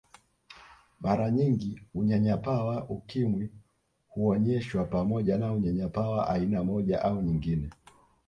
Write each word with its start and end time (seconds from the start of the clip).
Mara 1.01 1.31
nyingi 1.31 1.81
unyanyapaa 1.95 2.63
wa 2.63 2.89
Ukimwi 2.89 3.49
huonyeshwa 4.07 4.85
pamoja 4.85 5.37
na 5.37 5.53
unyanyapaa 5.53 6.09
wa 6.09 6.29
aina 6.29 6.63
moja 6.63 7.01
au 7.03 7.21
nyingine 7.21 7.69